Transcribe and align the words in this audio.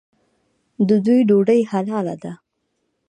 د 0.87 0.89
دوی 1.05 1.19
ډوډۍ 1.29 1.61
حلاله 1.71 2.15
ده. 2.23 2.31